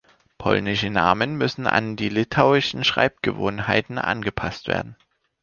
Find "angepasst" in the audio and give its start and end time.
3.99-4.67